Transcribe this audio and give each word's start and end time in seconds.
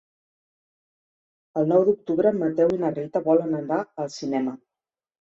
El 1.61 1.69
nou 1.73 1.85
d'octubre 1.91 2.33
en 2.33 2.41
Mateu 2.47 2.75
i 2.79 2.83
na 2.83 2.93
Rita 2.97 3.25
volen 3.31 3.57
anar 3.63 3.83
al 3.89 4.15
cinema. 4.21 4.61